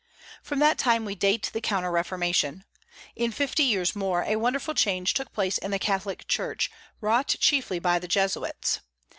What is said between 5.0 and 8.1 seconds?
took place in the Catholic Church, wrought chiefly by the